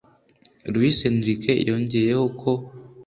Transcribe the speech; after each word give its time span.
Luis 0.73 0.97
Enrique 1.11 1.53
yongeyeho 1.67 2.25
ko 2.39 2.51